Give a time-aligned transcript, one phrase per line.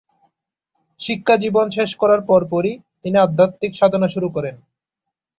[0.99, 4.55] শিক্ষা জীবন শেষ করার পরপরই তিনি আধ্যাত্মিক সাধনা শুরু করেন।